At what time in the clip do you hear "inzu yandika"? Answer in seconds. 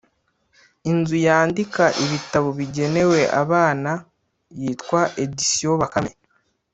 0.91-1.83